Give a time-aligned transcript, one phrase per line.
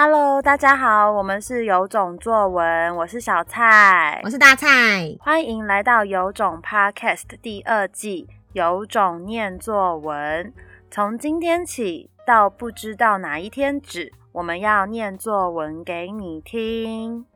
[0.00, 4.68] Hello，大家好，我们是有种作文，我是小蔡，我是大蔡，
[5.18, 10.54] 欢迎来到有种 Podcast 第二季，有种念作文。
[10.88, 17.26] 从今天起到不知道哪一天止，我们要念作文给你听。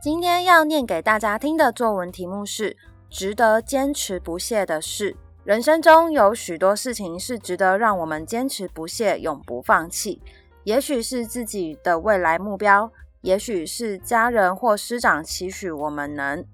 [0.00, 2.76] 今天要念给大家听的作文题目是：
[3.10, 5.16] 值得坚持不懈的事。
[5.46, 10.20] 人生中有许多事情是值得让我们坚持不懈、永不放弃。
[10.64, 16.44] 也许是自己的未来目标，也许是家人或师长期许我们能，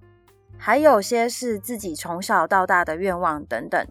[0.58, 3.82] 还有些是自己从小到大的愿望等等。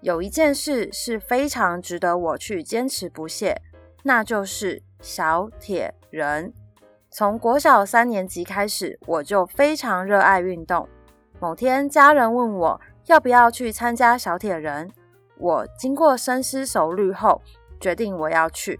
[0.00, 3.60] 有一件事是非常值得我去坚持不懈，
[4.02, 6.54] 那就是小铁人。
[7.10, 10.88] 从国小三年级开始，我就非常热爱运动。
[11.38, 14.90] 某天，家人问我，要不要去参加小铁人？
[15.38, 17.40] 我经过深思熟虑后，
[17.80, 18.78] 决定我要去。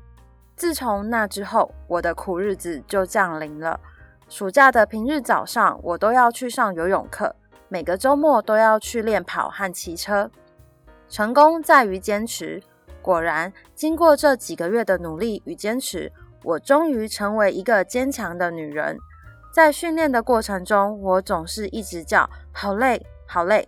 [0.54, 3.80] 自从那之后，我的苦日子就降临了。
[4.28, 7.30] 暑假的平日早上，我都要去上游泳课；
[7.68, 10.30] 每个周末都要去练跑和骑车。
[11.08, 12.62] 成功在于坚持。
[13.00, 16.12] 果然，经过这几个月的努力与坚持，
[16.44, 18.98] 我终于成为一个坚强的女人。
[19.54, 23.66] 在训练的过程中，我总是一直叫“好累，好累”。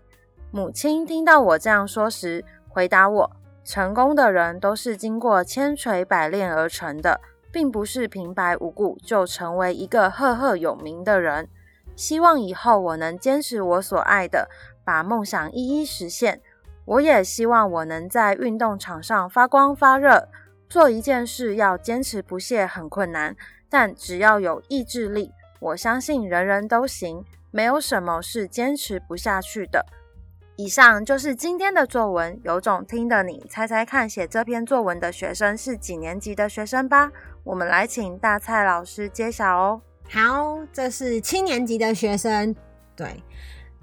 [0.53, 3.31] 母亲听到我这样说时，回答我
[3.63, 7.21] ：“成功的人都是经过千锤百炼而成的，
[7.53, 11.49] 并不是平白无故就成为一个赫赫有名的人。
[11.95, 14.49] 希望以后我能坚持我所爱的，
[14.85, 16.41] 把梦想一一实现。
[16.85, 20.27] 我也希望我能在运动场上发光发热。
[20.69, 23.37] 做一件事要坚持不懈很困难，
[23.69, 27.25] 但只要有意志力，我相信人人都行。
[27.53, 29.87] 没有什么是坚持不下去的。”
[30.61, 37.11] 以上就是今天的作文，有种听的你猜猜看，写这篇作文的学生是几年级的学生吧？
[37.45, 39.81] 我们来请大蔡老师揭晓哦。
[40.11, 42.55] 好，这是七年级的学生。
[42.95, 43.25] 对，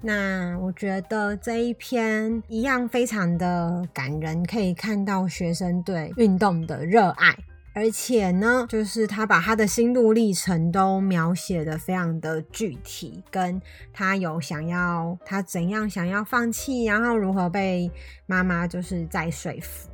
[0.00, 7.36] 那我觉得这一篇一样非常的感人，可以看到学生对运动的热爱。
[7.78, 13.62] 而且呢，就是他把他的心路历程都描写的非常的具体，跟
[13.92, 17.88] 他有想要他怎样想要放弃，然后如何被
[18.26, 19.88] 妈妈就是在说服，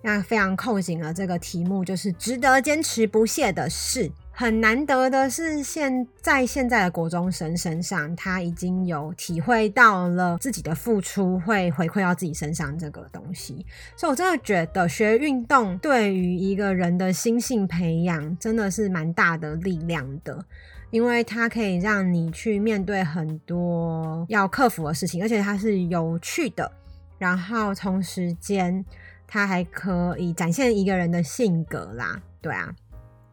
[0.00, 4.10] 那非常扣紧了这个题目，就是值得坚持不懈的事。
[4.40, 13.66] 很难得的是，现在现在的国中生身上，他已经有体会到了自己的付出会回馈到自己身上这个东西，
[13.96, 20.44] 所以我真的觉得学运动对于一个人的心性培养真的是蛮大的力量的，
[20.90, 26.70] 因为它可以让你去面对很多要克服的事情，而且它是有趣的，
[27.18, 28.84] 然后同时间
[29.26, 32.72] 它还可以展现一个人的性格啦，对啊，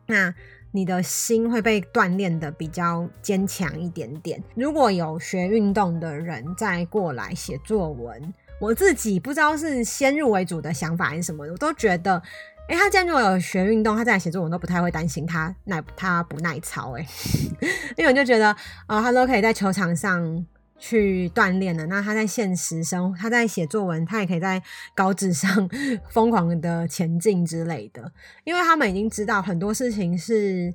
[0.07, 0.33] 那。
[0.75, 4.43] 你的心会被锻炼的比较坚强一点点。
[4.55, 12.21] 如果有学运动的人再过来写作文，我自己不知道是先入为主的想法还是什么，我都觉得，
[12.67, 17.07] 哎、他既然如果有学运动，他再来写作文都不太会担心他耐他不耐操，哎，
[17.95, 18.51] 因为我就觉得，
[18.89, 20.45] 哦，他都可以在球场上。
[20.77, 24.61] 去锻炼了，那他在现实生，他在写作文，他也可以在
[24.93, 25.69] 稿纸上
[26.11, 28.11] 疯狂的前进之类的，
[28.43, 30.73] 因为他们已经知道很多事情是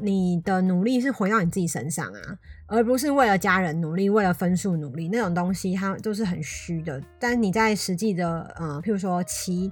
[0.00, 7.00] 你的努力是回到你自己身上啊，而不是为了家人努力，为了分数努力那种东西，它都是很虚的。
[7.18, 9.70] 但你在实际的，呃，譬如说骑。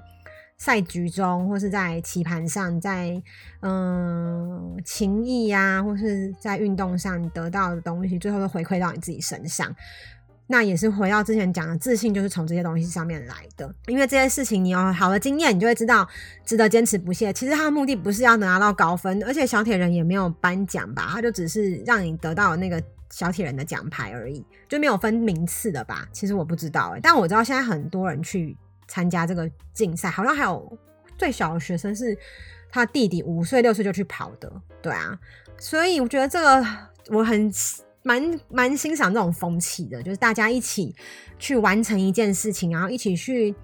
[0.59, 3.23] 赛局中，或是在棋盘上，在
[3.61, 9.75] 嗯情谊呀，或是在运动上得到的东西，最后都回馈到你自己身上。
[10.49, 13.75] 那也是回到之前讲的自信，就是从这些东西上面来的。
[13.87, 16.09] 因为这些事情，你有好的经验，你就会知道
[16.45, 17.33] 值得坚持不懈。
[17.33, 26.09] 其实他的目的不是要拿到高分，而且小铁人也没有颁奖吧，他就只是让你得到那个小铁人的奖牌而已，就没有分名次的吧？
[26.13, 28.57] 其实我不知道欸，但我知道现在很多人去。
[28.87, 30.79] 参加这个竞赛，好像还有
[31.19, 32.17] 最小的学生是
[32.71, 34.51] 他弟弟五岁六岁就去跑的，
[34.83, 35.19] 对啊，
[35.59, 36.67] 所以我觉得这个
[37.09, 37.51] 我很
[38.03, 40.95] 蛮蛮欣赏这种风气的，就是大家一起
[41.39, 43.55] 去完成一件事情，然后一起去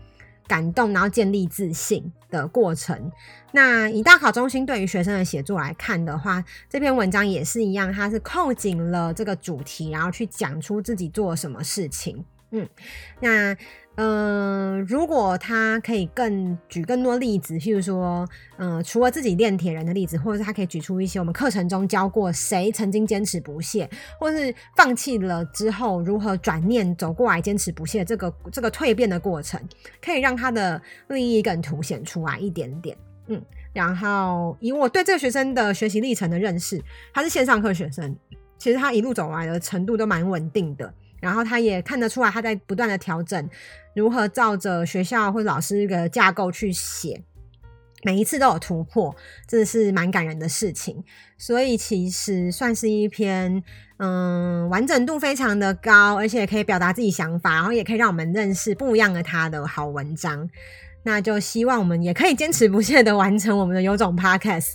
[0.49, 3.13] 感动，然后建立自信的过程。
[3.53, 12.25] 那以大考中心对于学生的写作来看的话，这篇文章也是一样，它是扣紧了这个主题，然后去讲出自己做什么事情。
[12.51, 12.69] 嗯，
[13.21, 13.57] 那
[13.97, 29.61] 嗯、如果他可以更举更多例子，譬如说，嗯、除了自己练铁人的例子，或者是他可以举出一些我们课程中教过谁曾经坚持不懈，或是放弃了之后如何转念走过来坚持不懈这个这个蜕变的过程，
[30.03, 32.97] 可以让他的利益更凸显出来一点点。
[33.27, 33.41] 嗯，
[33.75, 38.17] 然后以我对这个学生的学习历程的认识，他是线上课学生，
[38.57, 40.93] 其实他一路走来的程度都蛮稳定的。
[41.23, 43.49] 然后他也看得出来，他在不断的调整，
[43.95, 47.23] 如何照着学校或老师的架构去写，
[48.03, 49.15] 每一次都有突破，
[49.47, 51.05] 这是蛮感人的事情。
[51.39, 53.63] 所以其实算是一篇，
[53.99, 60.51] 嗯，完整度非常的高，而且可以表达自己想法，然后也可以让我们认识不一样的他的好文章。
[61.05, 64.75] 那就希望我们也可以坚持不懈的完成我们的有种 Podcast，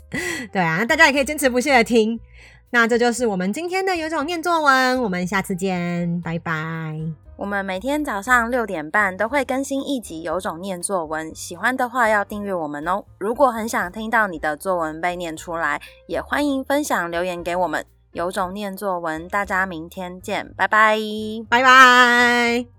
[0.52, 2.20] 对啊，大家也可以坚持不懈的听。
[2.70, 7.00] 那这就是我们今天的有种念作文，我们下次见，拜拜。
[7.38, 13.04] 我们每天早上六点半都会更新一集有种念作文，喜欢的话要订阅我们哦。
[13.20, 17.86] 如果很想听到你的作文被念出来，也欢迎分享留言给我们。
[18.14, 20.98] 有种念作文，大家明天见，拜拜，
[21.48, 22.77] 拜拜。